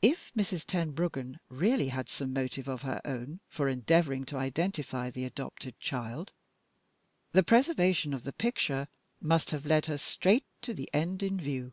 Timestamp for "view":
11.40-11.72